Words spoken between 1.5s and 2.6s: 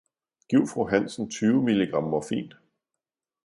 milligram morfin